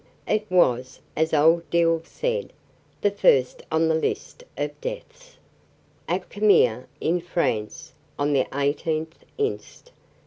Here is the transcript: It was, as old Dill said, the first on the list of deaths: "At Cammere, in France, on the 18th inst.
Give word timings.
It 0.27 0.49
was, 0.49 0.99
as 1.15 1.31
old 1.31 1.69
Dill 1.69 2.01
said, 2.03 2.53
the 3.01 3.11
first 3.11 3.61
on 3.71 3.87
the 3.87 3.93
list 3.93 4.43
of 4.57 4.71
deaths: 4.81 5.37
"At 6.07 6.27
Cammere, 6.27 6.87
in 6.99 7.21
France, 7.21 7.93
on 8.17 8.33
the 8.33 8.45
18th 8.45 9.13
inst. 9.37 9.91